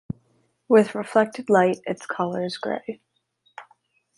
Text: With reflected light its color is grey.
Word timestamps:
With 0.67 0.95
reflected 0.95 1.47
light 1.51 1.77
its 1.85 2.07
color 2.07 2.43
is 2.43 2.57
grey. 2.57 3.01